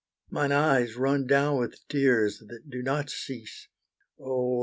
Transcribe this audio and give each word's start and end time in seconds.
Mine 0.31 0.51
eyes 0.51 0.95
run 0.95 1.27
down 1.27 1.59
with 1.59 1.87
tears 1.87 2.39
that 2.47 2.67
do 2.71 2.81
not 2.81 3.11
cease; 3.11 3.67
Oh! 4.19 4.59